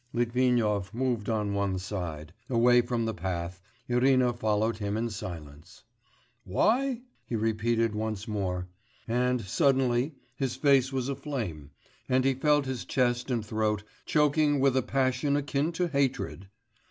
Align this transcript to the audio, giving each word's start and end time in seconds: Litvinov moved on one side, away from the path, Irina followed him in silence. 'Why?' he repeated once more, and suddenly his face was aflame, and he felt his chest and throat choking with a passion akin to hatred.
Litvinov 0.13 0.95
moved 0.95 1.29
on 1.29 1.53
one 1.53 1.77
side, 1.77 2.33
away 2.49 2.81
from 2.81 3.05
the 3.05 3.13
path, 3.13 3.61
Irina 3.87 4.33
followed 4.33 4.77
him 4.79 4.97
in 4.97 5.11
silence. 5.11 5.83
'Why?' 6.43 7.01
he 7.27 7.35
repeated 7.35 7.93
once 7.93 8.27
more, 8.27 8.67
and 9.07 9.39
suddenly 9.41 10.15
his 10.35 10.55
face 10.55 10.91
was 10.91 11.07
aflame, 11.07 11.69
and 12.09 12.25
he 12.25 12.33
felt 12.33 12.65
his 12.65 12.83
chest 12.83 13.29
and 13.29 13.45
throat 13.45 13.83
choking 14.07 14.59
with 14.59 14.75
a 14.75 14.81
passion 14.81 15.35
akin 15.35 15.71
to 15.73 15.87
hatred. 15.89 16.47